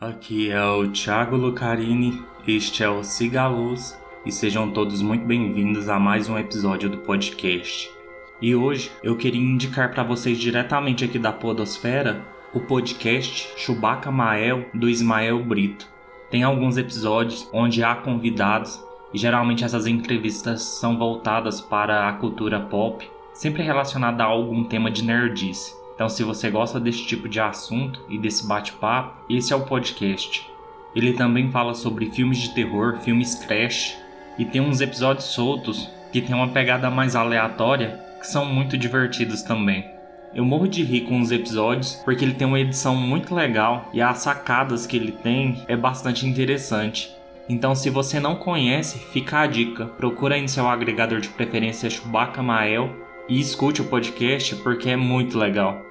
[0.00, 5.98] Aqui é o Thiago Lucarini, este é o Cigaluz e sejam todos muito bem-vindos a
[5.98, 7.90] mais um episódio do podcast.
[8.40, 12.24] E hoje eu queria indicar para vocês diretamente aqui da Podosfera
[12.54, 15.88] o podcast Chewbacca Mael do Ismael Brito.
[16.30, 18.80] Tem alguns episódios onde há convidados
[19.12, 23.04] e geralmente essas entrevistas são voltadas para a cultura pop,
[23.34, 25.77] sempre relacionada a algum tema de nerdice.
[25.98, 30.48] Então, se você gosta desse tipo de assunto e desse bate-papo, esse é o podcast.
[30.94, 33.98] Ele também fala sobre filmes de terror, filmes trash,
[34.38, 39.42] e tem uns episódios soltos que tem uma pegada mais aleatória que são muito divertidos
[39.42, 39.90] também.
[40.32, 44.00] Eu morro de rir com os episódios porque ele tem uma edição muito legal e
[44.00, 47.12] as sacadas que ele tem é bastante interessante.
[47.48, 49.86] Então, se você não conhece, fica a dica.
[49.86, 52.94] Procura aí no seu agregador de preferência Chewbacca Mael
[53.28, 55.87] e escute o podcast porque é muito legal.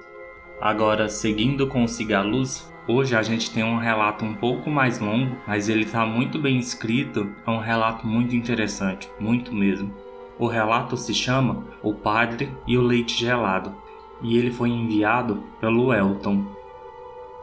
[0.60, 5.36] Agora, seguindo com o Cigaluz, hoje a gente tem um relato um pouco mais longo,
[5.46, 9.94] mas ele está muito bem escrito, é um relato muito interessante, muito mesmo.
[10.36, 13.72] O relato se chama O Padre e o Leite Gelado,
[14.20, 16.44] e ele foi enviado pelo Elton.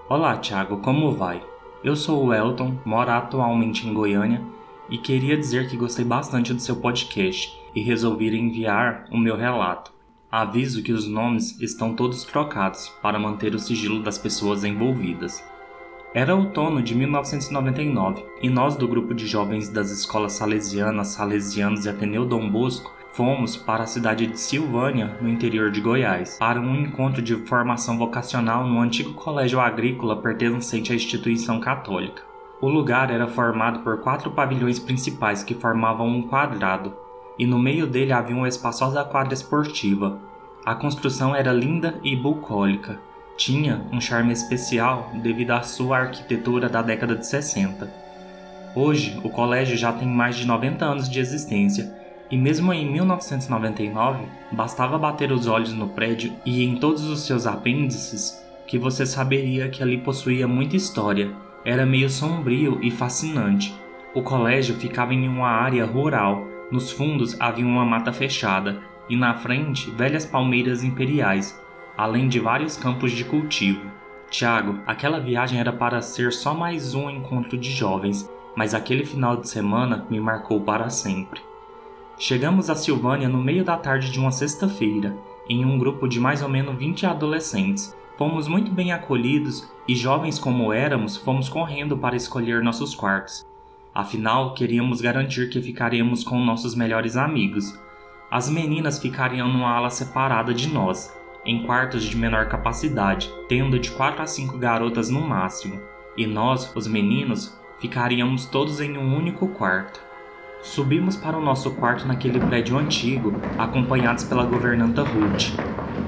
[0.09, 1.41] Olá, Thiago, como vai?
[1.81, 4.41] Eu sou o Elton, moro atualmente em Goiânia
[4.89, 9.94] e queria dizer que gostei bastante do seu podcast e resolvi enviar o meu relato.
[10.37, 15.41] Aviso que os nomes estão todos trocados para manter o sigilo das pessoas envolvidas.
[16.13, 21.89] Era outono de 1999 e nós do grupo de jovens das escolas salesianas, salesianos e
[21.89, 26.75] Ateneu Dom Bosco fomos para a cidade de Silvânia, no interior de Goiás, para um
[26.81, 32.23] encontro de formação vocacional no antigo colégio agrícola pertencente à instituição católica.
[32.59, 37.04] O lugar era formado por quatro pavilhões principais que formavam um quadrado,
[37.37, 40.19] e no meio dele havia uma espaçosa quadra esportiva.
[40.65, 42.99] A construção era linda e bucólica.
[43.37, 47.91] Tinha um charme especial devido à sua arquitetura da década de 60.
[48.73, 51.93] Hoje, o colégio já tem mais de 90 anos de existência
[52.29, 57.45] e mesmo em 1999, bastava bater os olhos no prédio e em todos os seus
[57.45, 61.31] apêndices que você saberia que ali possuía muita história.
[61.63, 63.73] Era meio sombrio e fascinante.
[64.13, 69.33] O colégio ficava em uma área rural nos fundos havia uma mata fechada e na
[69.35, 71.59] frente velhas palmeiras imperiais,
[71.97, 73.81] além de vários campos de cultivo.
[74.29, 79.37] Tiago, aquela viagem era para ser só mais um encontro de jovens, mas aquele final
[79.37, 81.41] de semana me marcou para sempre.
[82.17, 85.15] Chegamos a Silvânia no meio da tarde de uma sexta-feira,
[85.47, 87.95] em um grupo de mais ou menos 20 adolescentes.
[88.17, 93.45] Fomos muito bem acolhidos e, jovens como éramos, fomos correndo para escolher nossos quartos.
[93.95, 97.79] Afinal, queríamos garantir que ficaríamos com nossos melhores amigos.
[98.29, 103.89] As meninas ficariam numa ala separada de nós, em quartos de menor capacidade, tendo de
[103.91, 105.79] 4 a 5 garotas no máximo,
[106.17, 110.01] e nós, os meninos, ficaríamos todos em um único quarto.
[110.61, 115.53] Subimos para o nosso quarto naquele prédio antigo, acompanhados pela governanta Ruth.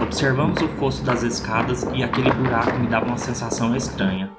[0.01, 4.29] Observamos o fosso das escadas e aquele buraco me dava uma sensação estranha.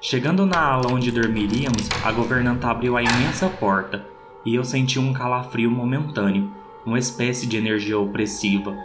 [0.00, 4.06] Chegando na ala onde dormiríamos, a governanta abriu a imensa porta
[4.44, 6.52] e eu senti um calafrio momentâneo,
[6.86, 8.76] uma espécie de energia opressiva,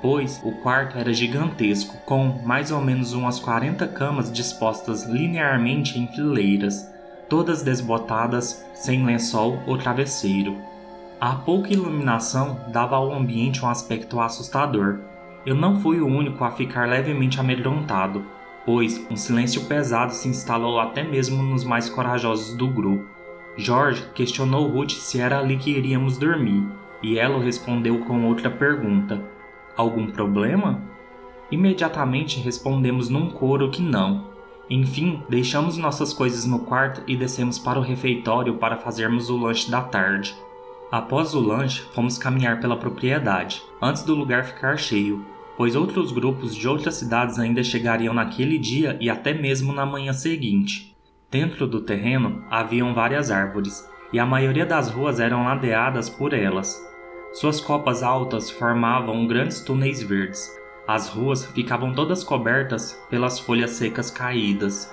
[0.00, 6.06] pois o quarto era gigantesco, com mais ou menos umas 40 camas dispostas linearmente em
[6.06, 6.90] fileiras,
[7.28, 10.56] todas desbotadas, sem lençol ou travesseiro.
[11.20, 15.00] A pouca iluminação dava ao ambiente um aspecto assustador.
[15.44, 18.24] Eu não fui o único a ficar levemente amedrontado
[18.64, 23.06] pois um silêncio pesado se instalou até mesmo nos mais corajosos do grupo.
[23.56, 26.66] Jorge questionou Ruth se era ali que iríamos dormir,
[27.02, 29.22] e ela respondeu com outra pergunta:
[29.76, 30.80] Algum problema?
[31.50, 34.32] Imediatamente respondemos num coro que não.
[34.70, 39.70] Enfim, deixamos nossas coisas no quarto e descemos para o refeitório para fazermos o lanche
[39.70, 40.34] da tarde.
[40.90, 45.24] Após o lanche, fomos caminhar pela propriedade, antes do lugar ficar cheio,
[45.56, 50.12] pois outros grupos de outras cidades ainda chegariam naquele dia e até mesmo na manhã
[50.12, 50.96] seguinte.
[51.30, 56.78] Dentro do terreno haviam várias árvores, e a maioria das ruas eram ladeadas por elas.
[57.32, 60.50] Suas copas altas formavam grandes túneis verdes.
[60.86, 64.92] As ruas ficavam todas cobertas pelas folhas secas caídas.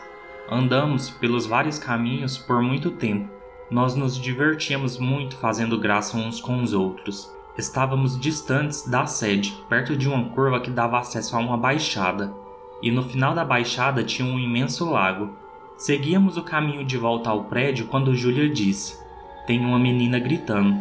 [0.49, 3.29] Andamos pelos vários caminhos por muito tempo.
[3.69, 7.29] Nós nos divertíamos muito fazendo graça uns com os outros.
[7.59, 12.33] Estávamos distantes da sede, perto de uma curva que dava acesso a uma baixada,
[12.81, 15.31] e no final da baixada tinha um imenso lago.
[15.77, 18.97] Seguíamos o caminho de volta ao prédio quando Júlia disse:
[19.45, 20.73] Tem uma menina gritando.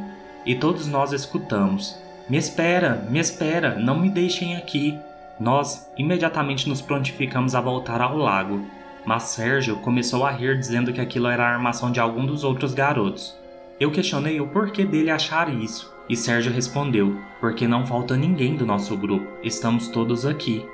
[0.47, 1.99] E todos nós escutamos:
[2.31, 4.97] Me espera, me espera, não me deixem aqui.
[5.41, 8.65] Nós imediatamente nos prontificamos a voltar ao lago,
[9.05, 12.73] mas Sérgio começou a rir dizendo que aquilo era a armação de algum dos outros
[12.73, 13.37] garotos.
[13.81, 18.65] Eu questionei o porquê dele achar isso, e Sérgio respondeu: Porque não falta ninguém do
[18.65, 20.65] nosso grupo, estamos todos aqui.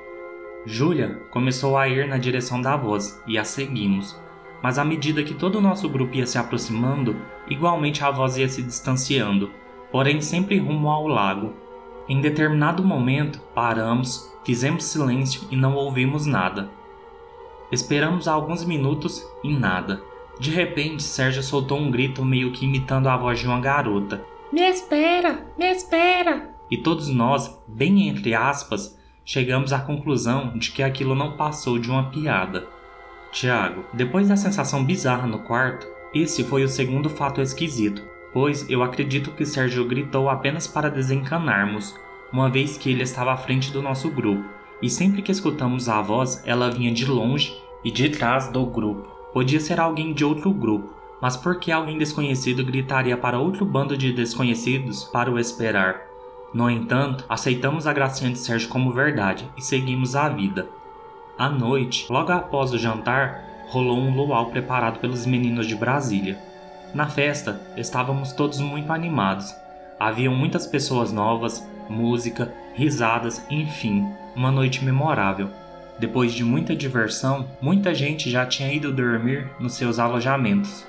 [0.65, 4.19] Júlia começou a ir na direção da voz e a seguimos,
[4.63, 7.15] mas à medida que todo o nosso grupo ia se aproximando,
[7.47, 9.51] igualmente a voz ia se distanciando,
[9.91, 11.53] porém sempre rumo ao lago.
[12.07, 16.69] Em determinado momento, paramos, fizemos silêncio e não ouvimos nada.
[17.71, 20.01] Esperamos alguns minutos e nada.
[20.39, 24.23] De repente, Sérgio soltou um grito meio que imitando a voz de uma garota.
[24.55, 25.45] Me espera!
[25.57, 26.49] Me espera!
[26.71, 31.91] E todos nós, bem entre aspas, chegamos à conclusão de que aquilo não passou de
[31.91, 32.65] uma piada.
[33.33, 38.81] Tiago, depois da sensação bizarra no quarto, esse foi o segundo fato esquisito, pois eu
[38.81, 41.93] acredito que Sérgio gritou apenas para desencanarmos,
[42.31, 44.47] uma vez que ele estava à frente do nosso grupo,
[44.81, 47.53] e sempre que escutamos a voz, ela vinha de longe
[47.83, 49.05] e de trás do grupo.
[49.33, 53.97] Podia ser alguém de outro grupo, mas por que alguém desconhecido gritaria para outro bando
[53.97, 56.01] de desconhecidos para o esperar?
[56.53, 60.67] No entanto, aceitamos a gracinha de Sérgio como verdade e seguimos a vida.
[61.37, 66.37] À noite, logo após o jantar, rolou um luau preparado pelos meninos de Brasília.
[66.93, 69.53] Na festa, estávamos todos muito animados.
[69.99, 75.49] Haviam muitas pessoas novas, música, risadas, enfim, uma noite memorável.
[75.99, 80.85] Depois de muita diversão, muita gente já tinha ido dormir nos seus alojamentos.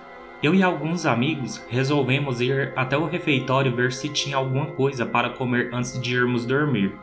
[0.47, 5.31] Eu e alguns amigos resolvemos ir até o refeitório ver se tinha alguma coisa para
[5.31, 6.95] comer antes de irmos dormir.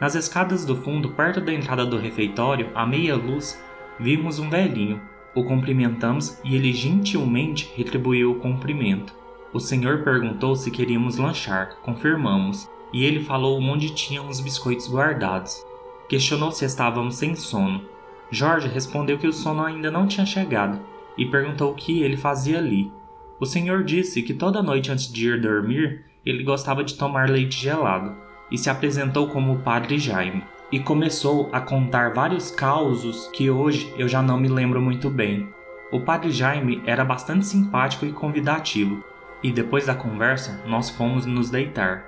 [0.00, 3.62] Nas escadas do fundo, perto da entrada do refeitório, à meia luz,
[4.00, 5.00] vimos um velhinho.
[5.32, 9.14] O cumprimentamos e ele gentilmente retribuiu o cumprimento.
[9.52, 15.64] O senhor perguntou se queríamos lanchar, confirmamos, e ele falou onde tinha uns biscoitos guardados.
[16.08, 17.82] Questionou se estávamos sem sono.
[18.28, 20.80] Jorge respondeu que o sono ainda não tinha chegado
[21.16, 22.90] e perguntou o que ele fazia ali.
[23.38, 27.60] O senhor disse que toda noite antes de ir dormir ele gostava de tomar leite
[27.60, 28.14] gelado
[28.50, 30.44] e se apresentou como o Padre Jaime.
[30.70, 35.48] E começou a contar vários causos que hoje eu já não me lembro muito bem.
[35.90, 39.04] O Padre Jaime era bastante simpático e convidativo,
[39.42, 42.06] e depois da conversa nós fomos nos deitar.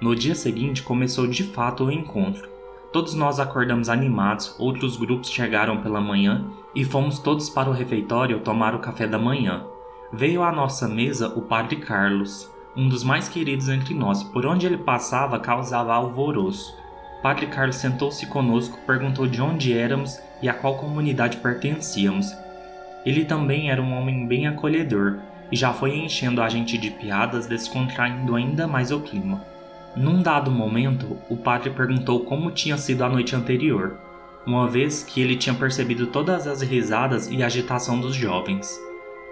[0.00, 2.48] No dia seguinte começou de fato o encontro.
[2.92, 6.44] Todos nós acordamos animados, outros grupos chegaram pela manhã
[6.74, 9.64] e fomos todos para o refeitório tomar o café da manhã.
[10.12, 14.66] Veio à nossa mesa o Padre Carlos, um dos mais queridos entre nós, por onde
[14.66, 16.76] ele passava causava alvoroço.
[17.22, 22.34] Padre Carlos sentou-se conosco, perguntou de onde éramos e a qual comunidade pertencíamos.
[23.06, 25.18] Ele também era um homem bem acolhedor
[25.52, 29.44] e já foi enchendo a gente de piadas, descontraindo ainda mais o clima.
[29.96, 33.98] Num dado momento, o padre perguntou como tinha sido a noite anterior,
[34.46, 38.80] uma vez que ele tinha percebido todas as risadas e agitação dos jovens.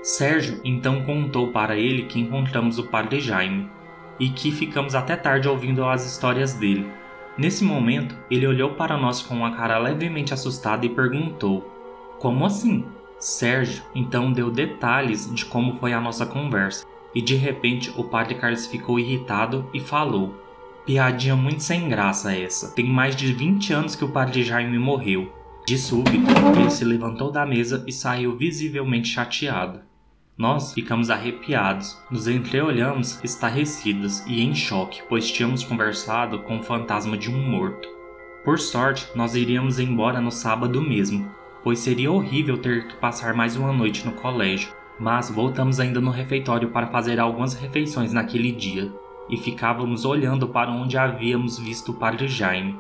[0.02, 3.70] Sérgio então contou para ele que encontramos o padre Jaime
[4.19, 6.90] e que ficamos até tarde ouvindo as histórias dele.
[7.37, 11.72] Nesse momento, ele olhou para nós com uma cara levemente assustada e perguntou:
[12.19, 12.84] Como assim?
[13.20, 16.84] Sérgio então deu detalhes de como foi a nossa conversa,
[17.14, 20.47] e de repente o padre Carlos ficou irritado e falou:
[20.88, 22.75] Piadinha muito sem graça essa.
[22.75, 25.30] Tem mais de 20 anos que o padre Jaime morreu.
[25.66, 29.80] De súbito, ele se levantou da mesa e saiu visivelmente chateado.
[30.35, 37.18] Nós ficamos arrepiados, nos entreolhamos estarrecidos e em choque, pois tínhamos conversado com o fantasma
[37.18, 37.87] de um morto.
[38.42, 41.30] Por sorte, nós iríamos embora no sábado mesmo,
[41.62, 46.11] pois seria horrível ter que passar mais uma noite no colégio, mas voltamos ainda no
[46.11, 48.90] refeitório para fazer algumas refeições naquele dia
[49.28, 52.78] e ficávamos olhando para onde havíamos visto o padre Jaime.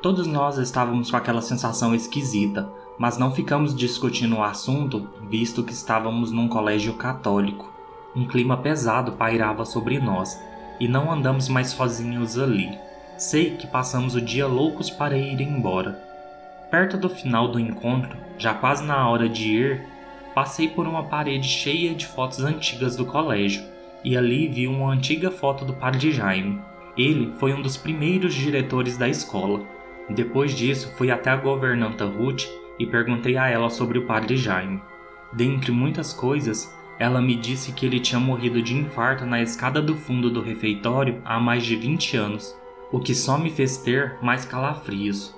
[0.00, 5.72] Todos nós estávamos com aquela sensação esquisita, mas não ficamos discutindo o assunto, visto que
[5.72, 7.72] estávamos num colégio católico.
[8.14, 10.40] Um clima pesado pairava sobre nós,
[10.78, 12.78] e não andamos mais sozinhos ali.
[13.16, 16.00] Sei que passamos o dia loucos para ir embora.
[16.70, 19.86] Perto do final do encontro, já quase na hora de ir,
[20.34, 25.30] passei por uma parede cheia de fotos antigas do colégio e ali vi uma antiga
[25.30, 26.60] foto do padre Jaime.
[26.96, 29.64] Ele foi um dos primeiros diretores da escola.
[30.08, 32.44] Depois disso, fui até a governanta Ruth
[32.78, 34.80] e perguntei a ela sobre o padre Jaime.
[35.32, 39.94] Dentre muitas coisas, ela me disse que ele tinha morrido de infarto na escada do
[39.94, 42.58] fundo do refeitório há mais de 20 anos,
[42.90, 45.36] o que só me fez ter mais calafrios.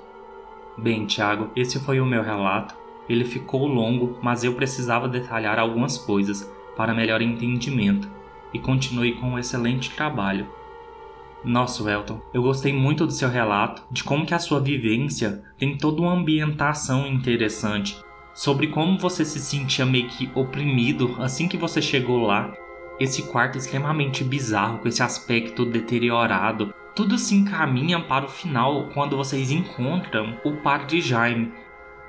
[0.78, 2.74] Bem, Tiago, esse foi o meu relato.
[3.08, 8.08] Ele ficou longo, mas eu precisava detalhar algumas coisas para melhor entendimento
[8.52, 10.46] e continue com um excelente trabalho.
[11.44, 15.76] Nossa, Elton, eu gostei muito do seu relato, de como que a sua vivência tem
[15.76, 17.96] toda uma ambientação interessante.
[18.32, 22.52] sobre como você se sentia meio que oprimido assim que você chegou lá.
[22.98, 26.72] Esse quarto extremamente bizarro, com esse aspecto deteriorado.
[26.94, 31.52] Tudo se encaminha para o final quando vocês encontram o padre Jaime.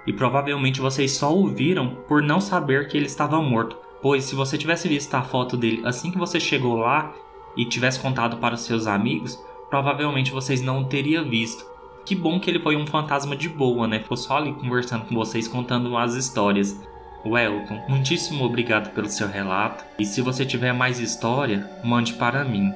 [0.06, 3.78] E provavelmente vocês só o viram por não saber que ele estava morto.
[4.02, 7.14] Pois se você tivesse visto a foto dele assim que você chegou lá
[7.56, 9.40] e tivesse contado para os seus amigos,
[9.70, 11.66] provavelmente vocês não teriam visto.
[12.06, 14.00] Que bom que ele foi um fantasma de boa, né?
[14.00, 16.82] Ficou só ali conversando com vocês, contando as histórias.
[17.24, 19.86] Welcome, muitíssimo obrigado pelo seu relato.
[20.00, 22.74] E se você tiver mais história, mande para mim.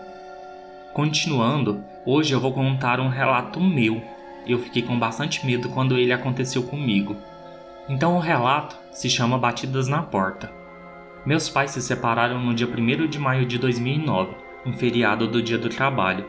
[0.93, 3.99] Continuando, hoje eu vou contar um relato meu.
[4.45, 7.15] Eu fiquei com bastante medo quando ele aconteceu comigo.
[7.89, 10.64] Então o relato se chama Batidas na Porta.
[11.25, 15.57] Meus pais se separaram no dia 1 de maio de 2009, um feriado do Dia
[15.57, 16.23] do Trabalho.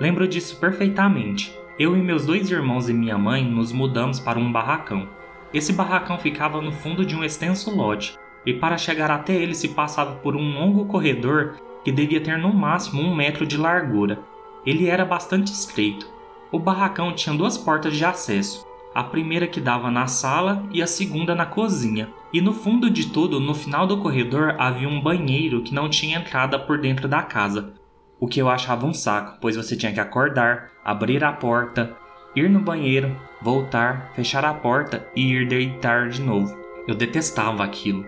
[0.00, 1.56] Lembro disso perfeitamente.
[1.78, 5.08] Eu e meus dois irmãos e minha mãe nos mudamos para um barracão.
[5.54, 9.68] Esse barracão ficava no fundo de um extenso lote, e para chegar até ele se
[9.68, 14.18] passava por um longo corredor que devia ter no máximo um metro de largura.
[14.66, 16.08] Ele era bastante estreito.
[16.50, 18.66] O barracão tinha duas portas de acesso,
[18.96, 22.08] a primeira que dava na sala e a segunda na cozinha.
[22.32, 26.16] E no fundo de tudo, no final do corredor, havia um banheiro que não tinha
[26.16, 27.74] entrada por dentro da casa,
[28.18, 31.94] o que eu achava um saco, pois você tinha que acordar, abrir a porta,
[32.34, 36.56] ir no banheiro, voltar, fechar a porta e ir deitar de novo.
[36.88, 38.06] Eu detestava aquilo.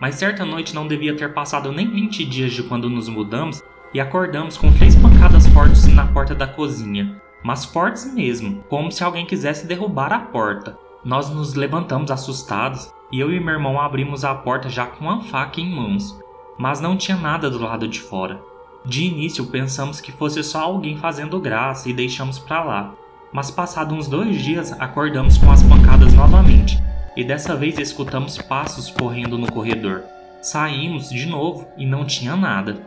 [0.00, 3.62] Mas certa noite não devia ter passado nem 20 dias de quando nos mudamos
[3.94, 7.22] e acordamos com três pancadas fortes na porta da cozinha.
[7.42, 10.78] Mas fortes mesmo, como se alguém quisesse derrubar a porta.
[11.04, 15.20] Nós nos levantamos assustados e eu e meu irmão abrimos a porta já com a
[15.20, 16.18] faca em mãos.
[16.58, 18.40] Mas não tinha nada do lado de fora.
[18.84, 22.94] De início pensamos que fosse só alguém fazendo graça e deixamos para lá,
[23.32, 26.80] mas passados uns dois dias acordamos com as pancadas novamente
[27.16, 30.04] e dessa vez escutamos passos correndo no corredor.
[30.40, 32.80] Saímos de novo e não tinha nada.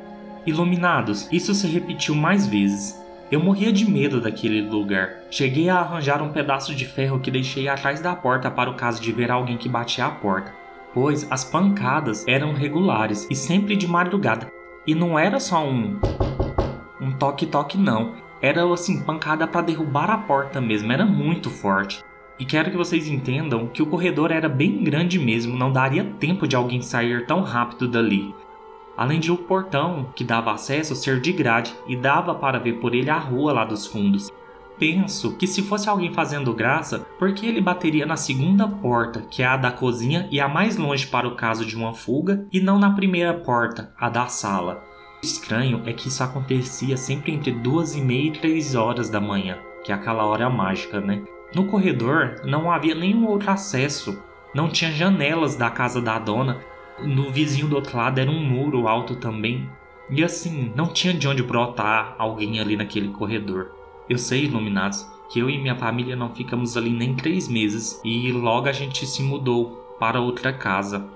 [0.45, 2.97] Iluminados, isso se repetiu mais vezes.
[3.31, 5.17] Eu morria de medo daquele lugar.
[5.29, 8.99] Cheguei a arranjar um pedaço de ferro que deixei atrás da porta para o caso
[8.99, 10.51] de ver alguém que batia a porta,
[10.93, 14.51] pois as pancadas eram regulares e sempre de madrugada,
[14.87, 15.99] e não era só um
[16.99, 18.15] um toque-toque não.
[18.41, 22.03] Era assim, pancada para derrubar a porta mesmo, era muito forte.
[22.39, 26.47] E quero que vocês entendam que o corredor era bem grande mesmo, não daria tempo
[26.47, 28.33] de alguém sair tão rápido dali.
[28.99, 32.93] Além de o portão que dava acesso ser de grade e dava para ver por
[32.93, 34.29] ele a rua lá dos fundos.
[34.77, 39.41] Penso que se fosse alguém fazendo graça, por que ele bateria na segunda porta, que
[39.41, 42.59] é a da cozinha e a mais longe para o caso de uma fuga, e
[42.59, 44.83] não na primeira porta, a da sala?
[45.23, 49.21] O estranho é que isso acontecia sempre entre duas e meia e três horas da
[49.21, 51.23] manhã, que é aquela hora mágica, né?
[51.55, 54.21] No corredor não havia nenhum outro acesso,
[54.53, 56.59] não tinha janelas da casa da dona,
[57.03, 59.69] no vizinho do outro lado era um muro alto também,
[60.09, 63.71] e assim, não tinha de onde brotar alguém ali naquele corredor.
[64.09, 68.31] Eu sei, iluminados, que eu e minha família não ficamos ali nem três meses e
[68.31, 71.07] logo a gente se mudou para outra casa.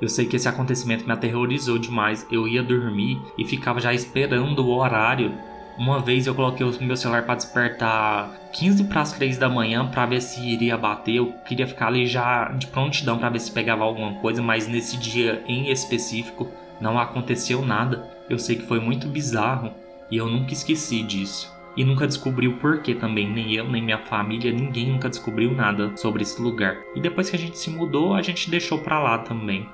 [0.00, 2.26] Eu sei que esse acontecimento me aterrorizou demais.
[2.30, 5.32] Eu ia dormir e ficava já esperando o horário.
[5.78, 9.86] Uma vez eu coloquei o meu celular para despertar 15 para as 3 da manhã
[9.86, 11.16] para ver se iria bater.
[11.16, 14.96] Eu queria ficar ali já de prontidão para ver se pegava alguma coisa, mas nesse
[14.96, 18.08] dia em específico não aconteceu nada.
[18.28, 19.72] Eu sei que foi muito bizarro
[20.10, 23.98] e eu nunca esqueci disso e nunca descobri o porquê também, nem eu, nem minha
[23.98, 26.78] família, ninguém nunca descobriu nada sobre esse lugar.
[26.94, 29.68] E depois que a gente se mudou, a gente deixou pra lá também.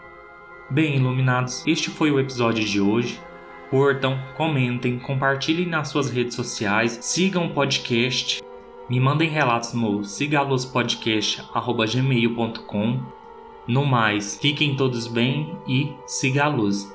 [0.69, 3.21] Bem, iluminados, este foi o episódio de hoje.
[3.73, 8.43] Curtam, comentem, compartilhem nas suas redes sociais, sigam o podcast,
[8.87, 13.01] me mandem relatos no sigalospodcast.gmail.com.
[13.67, 16.95] No mais, fiquem todos bem e siga a luz.